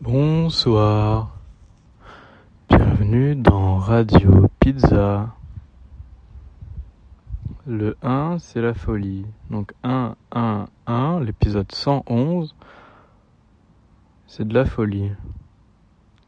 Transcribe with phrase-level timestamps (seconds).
[0.00, 1.36] Bonsoir.
[2.68, 5.34] Bienvenue dans Radio Pizza.
[7.66, 9.26] Le 1, c'est la folie.
[9.50, 12.54] Donc 1, 1, 1, l'épisode 111,
[14.28, 15.10] c'est de la folie.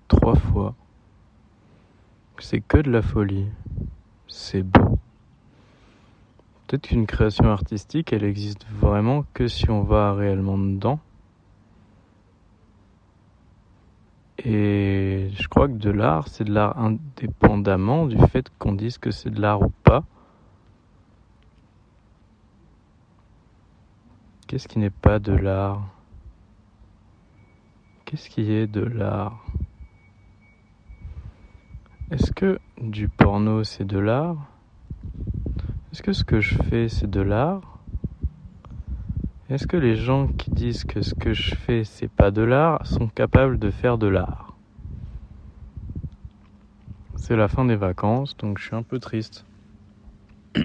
[0.09, 0.75] Trois fois.
[2.41, 3.47] C'est que de la folie.
[4.27, 4.99] C'est beau.
[6.67, 10.99] Peut-être qu'une création artistique, elle existe vraiment que si on va réellement dedans.
[14.43, 19.11] Et je crois que de l'art, c'est de l'art indépendamment du fait qu'on dise que
[19.11, 20.03] c'est de l'art ou pas.
[24.47, 25.87] Qu'est-ce qui n'est pas de l'art?
[28.07, 29.45] Qu'est-ce qui est de l'art?
[32.11, 34.37] Est-ce que du porno c'est de l'art?
[35.93, 37.70] Est-ce que ce que je fais c'est de l'art?
[39.51, 42.87] Est-ce que les gens qui disent que ce que je fais c'est pas de l'art
[42.87, 44.57] sont capables de faire de l'art?
[47.17, 49.45] C'est la fin des vacances, donc je suis un peu triste.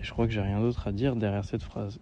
[0.00, 1.98] Je crois que j'ai rien d'autre à dire derrière cette phrase.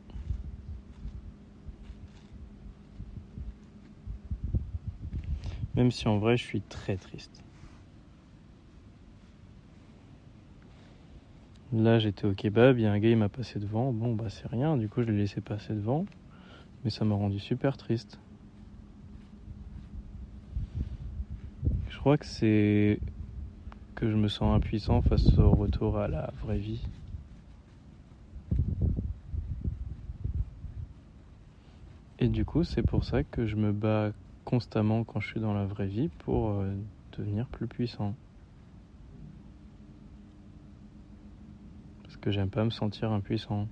[5.76, 7.42] Même si en vrai je suis très triste.
[11.72, 13.92] Là, j'étais au kebab, il y un gars, il m'a passé devant.
[13.94, 16.04] Bon, bah, c'est rien, du coup, je l'ai laissé passer devant.
[16.84, 18.18] Mais ça m'a rendu super triste.
[21.88, 23.00] Je crois que c'est
[23.94, 26.82] que je me sens impuissant face au retour à la vraie vie.
[32.18, 34.12] Et du coup, c'est pour ça que je me bats
[34.44, 36.74] constamment quand je suis dans la vraie vie pour euh,
[37.16, 38.14] devenir plus puissant.
[42.22, 43.68] Que j'aime pas me sentir impuissant.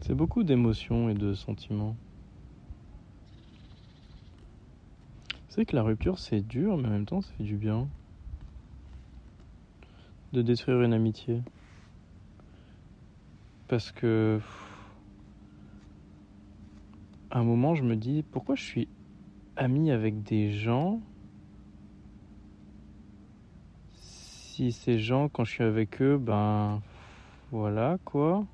[0.00, 1.96] C'est beaucoup d'émotions et de sentiments.
[5.48, 7.88] C'est que la rupture c'est dur, mais en même temps ça fait du bien.
[10.32, 11.42] De détruire une amitié.
[13.68, 14.40] Parce que.
[17.30, 18.88] Un moment, je me dis pourquoi je suis
[19.56, 21.00] ami avec des gens
[24.62, 26.80] si ces gens, quand je suis avec eux, ben
[27.50, 28.46] voilà quoi.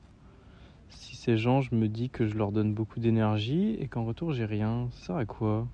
[0.90, 4.32] Si ces gens, je me dis que je leur donne beaucoup d'énergie et qu'en retour
[4.32, 5.68] j'ai rien, ça à quoi?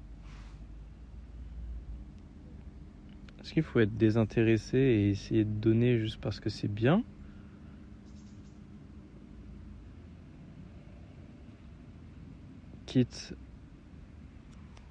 [3.40, 7.04] Est-ce qu'il faut être désintéressé et essayer de donner juste parce que c'est bien?
[12.86, 13.34] Quitte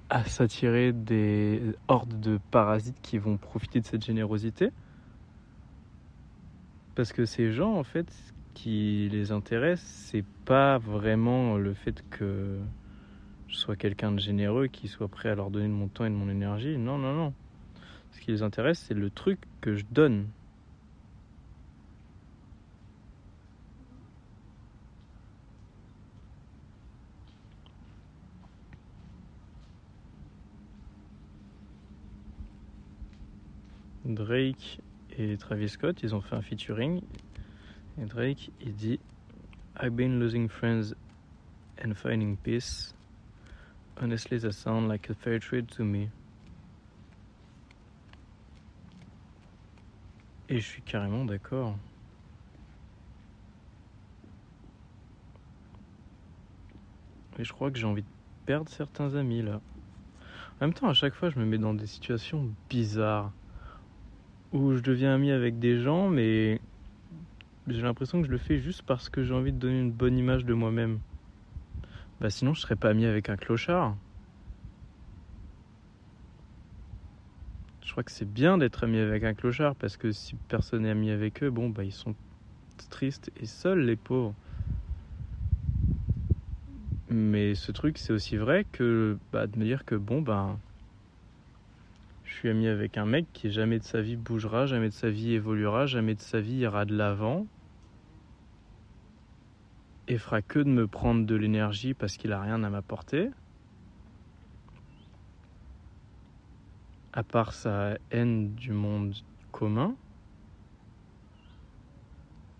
[0.08, 4.70] à s'attirer des hordes de parasites qui vont profiter de cette générosité?
[6.94, 12.04] Parce que ces gens, en fait, ce qui les intéresse, c'est pas vraiment le fait
[12.10, 12.58] que
[13.48, 16.10] je sois quelqu'un de généreux, qui soit prêt à leur donner de mon temps et
[16.10, 16.76] de mon énergie.
[16.78, 17.32] Non, non, non.
[18.12, 20.26] Ce qui les intéresse, c'est le truc que je donne.
[34.04, 34.80] Drake
[35.18, 37.00] et Travis Scott, ils ont fait un featuring.
[38.00, 38.98] Et Drake, il dit
[39.80, 40.94] I've been losing friends
[41.84, 42.94] and finding peace.
[44.00, 46.08] Honestly, that sounds like a fair trade to me.
[50.48, 51.76] Et je suis carrément d'accord.
[57.38, 58.08] Et je crois que j'ai envie de
[58.46, 59.60] perdre certains amis là.
[60.60, 63.32] En même temps, à chaque fois, je me mets dans des situations bizarres
[64.54, 66.60] où je deviens ami avec des gens, mais
[67.66, 70.16] j'ai l'impression que je le fais juste parce que j'ai envie de donner une bonne
[70.16, 71.00] image de moi-même.
[72.20, 73.96] Bah sinon, je serais pas ami avec un clochard.
[77.84, 80.90] Je crois que c'est bien d'être ami avec un clochard parce que si personne n'est
[80.90, 82.14] ami avec eux, bon bah ils sont
[82.90, 84.34] tristes et seuls les pauvres.
[87.10, 90.56] Mais ce truc, c'est aussi vrai que bah, de me dire que bon bah
[92.34, 95.08] je suis ami avec un mec qui jamais de sa vie bougera, jamais de sa
[95.08, 97.46] vie évoluera, jamais de sa vie ira de l'avant
[100.08, 103.30] et fera que de me prendre de l'énergie parce qu'il a rien à m'apporter.
[107.12, 109.14] À part sa haine du monde
[109.52, 109.94] commun,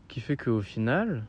[0.06, 1.26] qui fait qu'au final,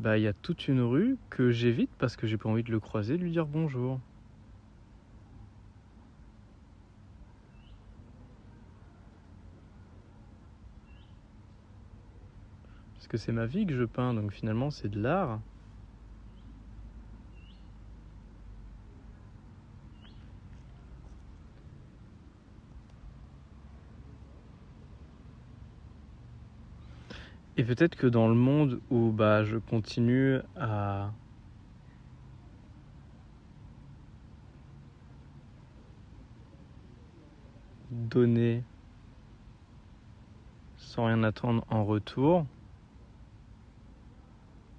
[0.00, 2.72] bah il y a toute une rue que j'évite parce que j'ai pas envie de
[2.72, 4.00] le croiser, de lui dire bonjour.
[13.10, 15.40] Que c'est ma vie que je peins, donc finalement c'est de l'art.
[27.56, 31.10] Et peut-être que dans le monde où bah, je continue à
[37.90, 38.62] donner
[40.76, 42.46] sans rien attendre en retour,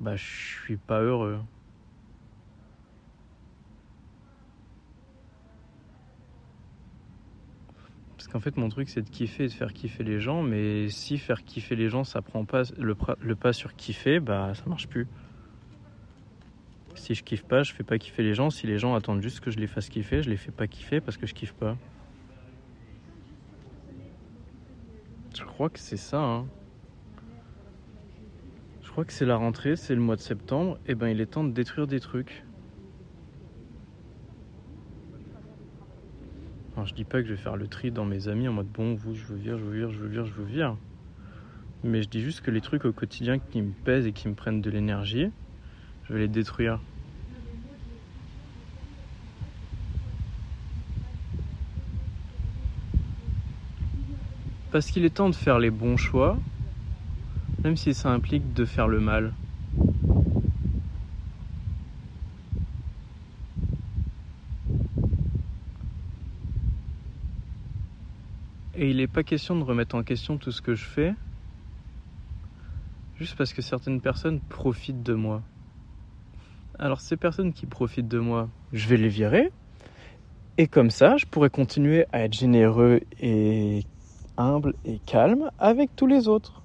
[0.01, 1.39] bah je suis pas heureux.
[8.17, 10.89] Parce qu'en fait mon truc c'est de kiffer et de faire kiffer les gens, mais
[10.89, 14.87] si faire kiffer les gens ça prend pas le, pas sur kiffer, bah ça marche
[14.87, 15.07] plus.
[16.95, 18.49] Si je kiffe pas, je fais pas kiffer les gens.
[18.49, 20.99] Si les gens attendent juste que je les fasse kiffer, je les fais pas kiffer
[20.99, 21.77] parce que je kiffe pas.
[25.35, 26.19] Je crois que c'est ça.
[26.19, 26.47] Hein.
[29.05, 30.77] Que c'est la rentrée, c'est le mois de septembre.
[30.85, 32.43] Et eh ben il est temps de détruire des trucs.
[36.75, 38.67] Alors je dis pas que je vais faire le tri dans mes amis en mode
[38.67, 40.77] bon vous je veux vire, je veux vire, je veux vire, je veux vire.
[41.83, 44.35] Mais je dis juste que les trucs au quotidien qui me pèsent et qui me
[44.35, 45.31] prennent de l'énergie,
[46.03, 46.79] je vais les détruire.
[54.71, 56.37] Parce qu'il est temps de faire les bons choix,
[57.63, 59.33] même si ça implique de faire le mal.
[68.75, 71.13] Et il n'est pas question de remettre en question tout ce que je fais,
[73.19, 75.43] juste parce que certaines personnes profitent de moi.
[76.79, 79.51] Alors ces personnes qui profitent de moi, je vais les virer.
[80.57, 83.83] Et comme ça, je pourrais continuer à être généreux et
[84.37, 86.60] humble et calme avec tous les autres.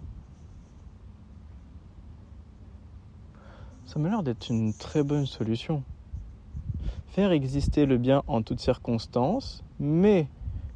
[3.86, 5.82] Ça m'a l'air d'être une très bonne solution.
[7.08, 10.26] Faire exister le bien en toutes circonstances, mais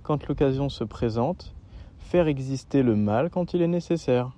[0.02, 1.54] quand l'occasion se présente,
[1.98, 4.30] faire exister le mal quand il est nécessaire.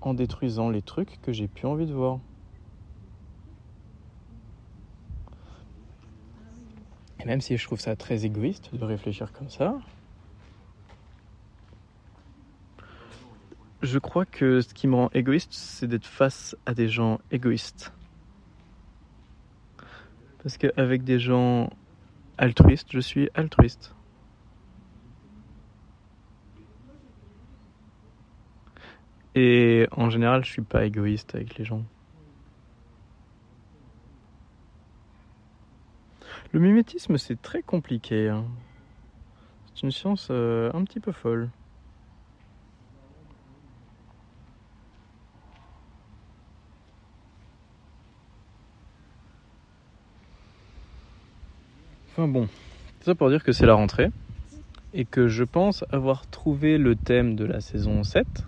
[0.00, 2.18] En détruisant les trucs que j'ai plus envie de voir.
[7.24, 9.78] même si je trouve ça très égoïste de réfléchir comme ça,
[13.84, 17.92] je crois que ce qui me rend égoïste, c'est d'être face à des gens égoïstes.
[20.42, 21.70] Parce qu'avec des gens
[22.38, 23.94] altruistes, je suis altruiste.
[29.34, 31.82] Et en général, je suis pas égoïste avec les gens.
[36.52, 38.28] Le mimétisme, c'est très compliqué.
[38.28, 38.44] Hein.
[39.74, 41.50] C'est une science euh, un petit peu folle.
[52.16, 52.46] Enfin bon,
[53.00, 54.08] ça pour dire que c'est la rentrée
[54.92, 58.46] et que je pense avoir trouvé le thème de la saison 7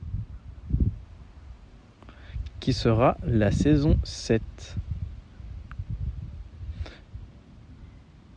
[2.61, 4.41] qui sera la saison 7.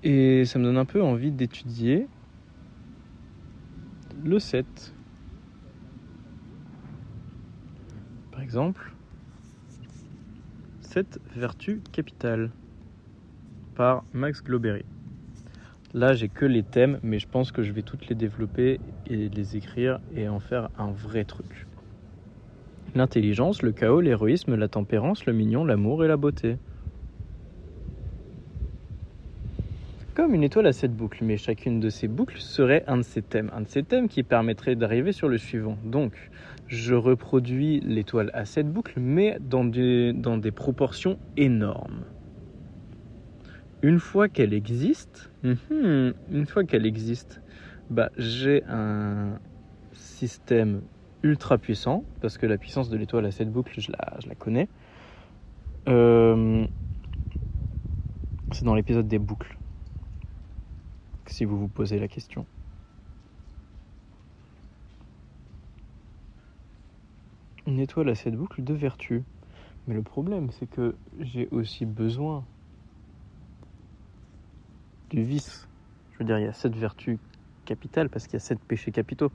[0.02, 2.08] Et ça me donne un peu envie d'étudier
[4.26, 4.96] le 7.
[8.32, 8.94] Par exemple,
[10.82, 12.50] 7 vertus capitales
[13.76, 14.86] par Max Globery.
[15.94, 19.30] Là, j'ai que les thèmes, mais je pense que je vais toutes les développer et
[19.30, 21.68] les écrire et en faire un vrai truc.
[22.96, 26.58] L'intelligence, le chaos, l'héroïsme, la tempérance, le mignon, l'amour et la beauté.
[30.20, 33.22] comme une étoile à sept boucles, mais chacune de ces boucles serait un de ces
[33.22, 35.78] thèmes, un de ces thèmes qui permettrait d'arriver sur le suivant.
[35.86, 36.12] Donc,
[36.68, 42.04] je reproduis l'étoile à sept boucles, mais dans des, dans des proportions énormes.
[43.82, 47.42] Une fois qu'elle existe, mhm, une fois qu'elle existe,
[47.90, 49.40] bah, j'ai un
[49.94, 50.82] système
[51.24, 54.68] ultra puissant, parce que la puissance de l'étoile à je la, je la connais.
[55.88, 56.66] Euh,
[58.52, 59.58] c'est dans l'épisode des boucles
[61.32, 62.46] si vous vous posez la question.
[67.68, 69.24] Une étoile à cette boucle de vertu.
[69.88, 72.44] Mais le problème, c'est que j'ai aussi besoin
[75.10, 75.68] du vice.
[76.14, 77.18] Je veux dire, il y a sept vertus
[77.66, 79.32] capitales parce qu'il y a sept péchés capitaux.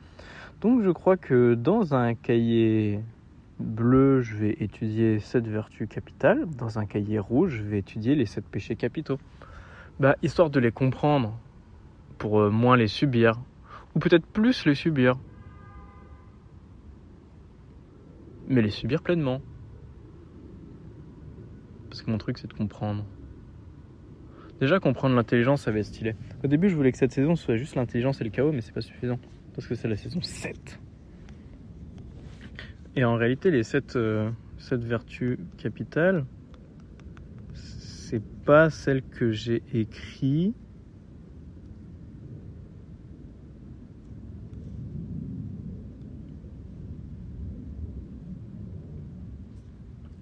[0.61, 3.01] Donc je crois que dans un cahier
[3.59, 6.47] bleu, je vais étudier sept vertus capitales.
[6.59, 9.19] Dans un cahier rouge, je vais étudier les sept péchés capitaux.
[10.01, 11.39] Bah, histoire de les comprendre
[12.19, 13.39] pour euh, moins les subir,
[13.95, 15.17] ou peut-être plus les subir.
[18.49, 19.41] mais les subir pleinement.
[21.89, 23.05] Parce que mon truc, c'est de comprendre.
[24.61, 26.15] Déjà, comprendre l'intelligence, ça va être stylé.
[26.43, 28.73] Au début, je voulais que cette saison soit juste l'intelligence et le chaos, mais c'est
[28.73, 29.19] pas suffisant.
[29.55, 30.79] Parce que c'est la saison 7.
[32.97, 34.31] Et en réalité, les 7, euh,
[34.73, 36.25] vertus capitales,
[37.55, 40.55] c'est pas celle que j'ai écrite.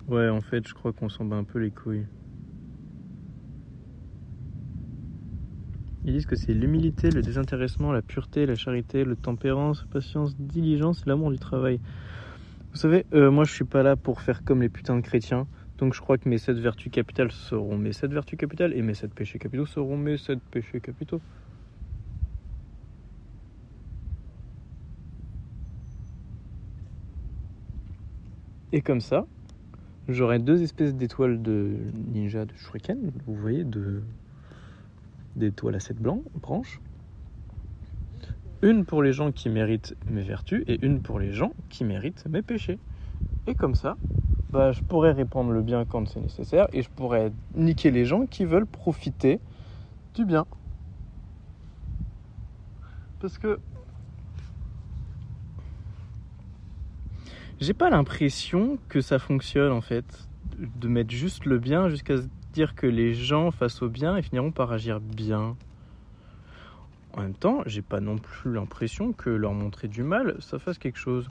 [0.09, 2.07] Ouais, en fait, je crois qu'on s'en bat un peu les couilles.
[6.27, 11.09] Que c'est l'humilité, le désintéressement, la pureté, la charité, le tempérance, la patience, diligence et
[11.09, 11.81] l'amour du travail.
[12.73, 15.47] Vous savez, euh, moi je suis pas là pour faire comme les putains de chrétiens.
[15.79, 18.95] Donc je crois que mes sept vertus capitales seront mes sept vertus capitales et mes
[18.95, 21.21] sept péchés capitaux seront mes sept péchés capitaux.
[28.73, 29.27] Et comme ça,
[30.09, 31.77] j'aurai deux espèces d'étoiles de
[32.13, 34.03] ninja de shuriken, vous voyez, de
[35.37, 36.81] d'étoiles à sept blancs, branches.
[38.63, 42.27] Une pour les gens qui méritent mes vertus et une pour les gens qui méritent
[42.27, 42.79] mes péchés.
[43.47, 43.97] Et comme ça,
[44.51, 48.27] bah, je pourrais répandre le bien quand c'est nécessaire et je pourrais niquer les gens
[48.27, 49.41] qui veulent profiter
[50.15, 50.47] du bien.
[53.19, 53.59] Parce que
[57.61, 62.17] j'ai pas l'impression que ça fonctionne en fait, de mettre juste le bien jusqu'à
[62.53, 65.57] dire que les gens face au bien finiront par agir bien.
[67.15, 70.79] En même temps, j'ai pas non plus l'impression que leur montrer du mal, ça fasse
[70.79, 71.31] quelque chose.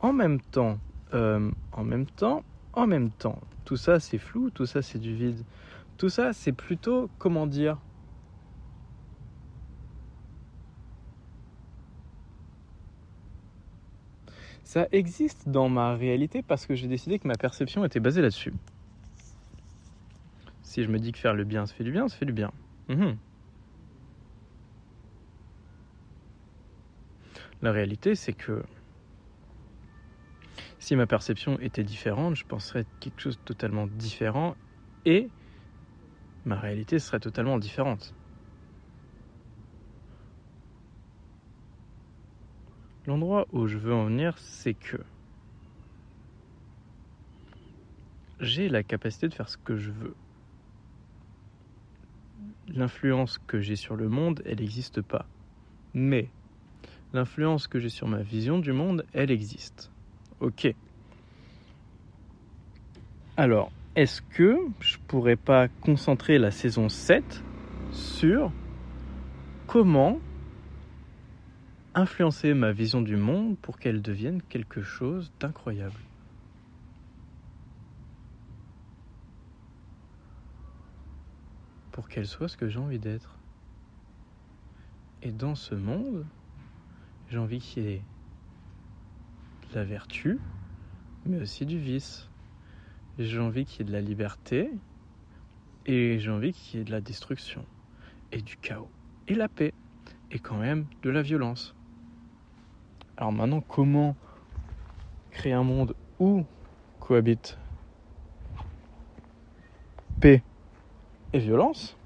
[0.00, 0.78] En même temps,
[1.14, 2.42] euh, en même temps,
[2.72, 5.44] en même temps, tout ça c'est flou, tout ça c'est du vide.
[5.98, 7.76] Tout ça c'est plutôt, comment dire,
[14.72, 18.54] Ça existe dans ma réalité parce que j'ai décidé que ma perception était basée là-dessus.
[20.72, 22.32] Si je me dis que faire le bien, ça fait du bien, ça fait du
[22.32, 22.50] bien.
[22.88, 23.18] Mhm.
[27.60, 28.62] La réalité, c'est que
[30.78, 34.56] si ma perception était différente, je penserais quelque chose de totalement différent
[35.04, 35.28] et
[36.46, 38.14] ma réalité serait totalement différente.
[43.04, 44.96] L'endroit où je veux en venir, c'est que
[48.40, 50.16] j'ai la capacité de faire ce que je veux
[52.68, 55.26] l'influence que j'ai sur le monde, elle n'existe pas.
[55.94, 56.28] Mais
[57.12, 59.90] l'influence que j'ai sur ma vision du monde, elle existe.
[60.40, 60.74] Ok.
[63.36, 67.42] Alors, est-ce que je pourrais pas concentrer la saison 7
[67.92, 68.50] sur
[69.66, 70.18] comment
[71.94, 75.98] influencer ma vision du monde pour qu'elle devienne quelque chose d'incroyable?
[81.92, 83.38] Pour qu'elle soit ce que j'ai envie d'être.
[85.22, 86.26] Et dans ce monde,
[87.30, 88.02] j'ai envie qu'il y ait
[89.70, 90.40] de la vertu,
[91.26, 92.28] mais aussi du vice.
[93.18, 94.70] J'ai envie qu'il y ait de la liberté,
[95.86, 97.64] et j'ai envie qu'il y ait de la destruction,
[98.32, 98.90] et du chaos,
[99.28, 99.74] et la paix,
[100.30, 101.74] et quand même de la violence.
[103.16, 104.16] Alors maintenant, comment
[105.30, 106.44] créer un monde où
[107.00, 107.58] cohabite
[110.20, 110.42] paix
[111.32, 111.96] et violence,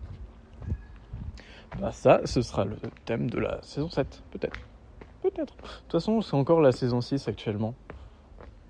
[1.80, 4.58] bah ça, ce sera le thème de la saison 7, peut-être.
[5.22, 5.56] Peut-être.
[5.56, 7.74] De toute façon, c'est encore la saison 6 actuellement.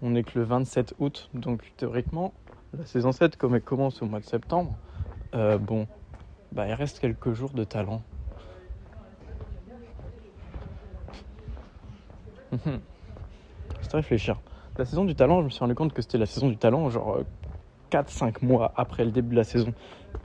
[0.02, 2.32] On est que le 27 août, donc théoriquement,
[2.76, 4.75] la saison 7, comme elle commence au mois de septembre,
[5.34, 5.86] euh, bon,
[6.52, 8.02] bah il reste quelques jours de talent.
[13.82, 14.40] C'est à réfléchir.
[14.78, 16.90] La saison du talent, je me suis rendu compte que c'était la saison du talent,
[16.90, 17.20] genre
[17.90, 19.73] 4-5 euh, mois après le début de la saison.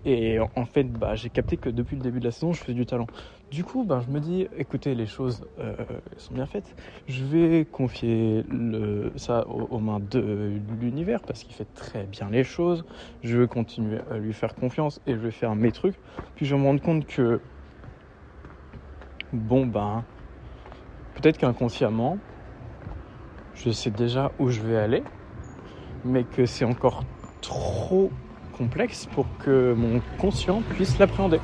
[0.03, 2.73] Et en fait, bah, j'ai capté que depuis le début de la saison, je faisais
[2.73, 3.07] du talent.
[3.51, 5.75] Du coup, bah, je me dis, écoutez, les choses euh,
[6.17, 6.75] sont bien faites.
[7.07, 12.43] Je vais confier le, ça aux, mains de l'univers parce qu'il fait très bien les
[12.43, 12.83] choses.
[13.23, 15.95] Je vais continuer à lui faire confiance et je vais faire mes trucs.
[16.35, 17.39] Puis je vais me rendre compte que,
[19.33, 20.03] bon, ben,
[21.15, 22.17] peut-être qu'inconsciemment,
[23.53, 25.03] je sais déjà où je vais aller,
[26.05, 27.03] mais que c'est encore
[27.41, 28.11] trop
[28.57, 31.39] complexe pour que mon conscient puisse l'appréhender.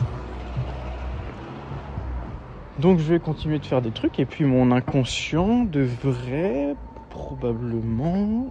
[2.80, 6.76] Donc je vais continuer de faire des trucs et puis mon inconscient devrait
[7.10, 8.48] probablement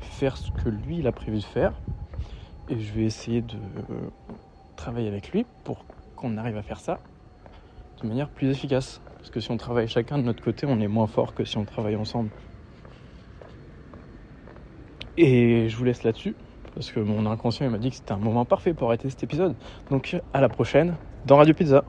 [0.00, 1.72] faire ce que lui il a prévu de faire
[2.68, 3.56] et je vais essayer de
[4.76, 6.98] travailler avec lui pour qu'on arrive à faire ça
[8.02, 9.00] de manière plus efficace.
[9.16, 11.56] Parce que si on travaille chacun de notre côté, on est moins fort que si
[11.56, 12.30] on travaille ensemble.
[15.16, 16.34] Et je vous laisse là-dessus,
[16.74, 19.54] parce que mon inconscient m'a dit que c'était un moment parfait pour arrêter cet épisode.
[19.90, 20.94] Donc à la prochaine
[21.26, 21.84] dans Radio Pizza.